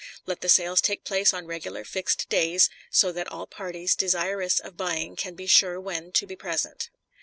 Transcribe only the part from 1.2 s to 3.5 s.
on regular fixed days, so that all